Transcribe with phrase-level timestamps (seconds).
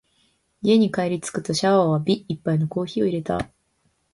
[0.63, 3.51] 家に帰りつくとシャワーを浴び、一杯のコーヒーを淹れた。